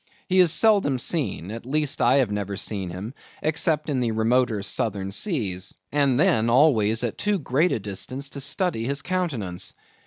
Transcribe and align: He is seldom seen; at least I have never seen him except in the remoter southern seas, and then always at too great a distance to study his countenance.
He 0.27 0.39
is 0.39 0.51
seldom 0.51 0.97
seen; 0.97 1.51
at 1.51 1.63
least 1.63 2.01
I 2.01 2.15
have 2.15 2.31
never 2.31 2.57
seen 2.57 2.89
him 2.89 3.13
except 3.43 3.87
in 3.87 3.99
the 3.99 4.09
remoter 4.13 4.63
southern 4.63 5.11
seas, 5.11 5.75
and 5.91 6.19
then 6.19 6.49
always 6.49 7.03
at 7.03 7.19
too 7.19 7.37
great 7.37 7.71
a 7.71 7.77
distance 7.79 8.29
to 8.29 8.41
study 8.41 8.85
his 8.85 9.03
countenance. 9.03 9.75